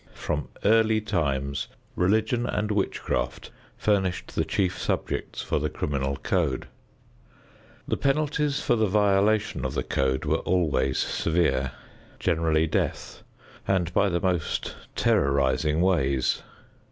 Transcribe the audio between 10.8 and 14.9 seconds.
severe, generally death, and by the most